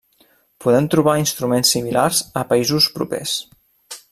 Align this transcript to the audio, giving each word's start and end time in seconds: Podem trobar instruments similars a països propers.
Podem 0.63 0.87
trobar 0.93 1.15
instruments 1.23 1.73
similars 1.75 2.23
a 2.41 2.43
països 2.55 2.89
propers. 2.99 3.37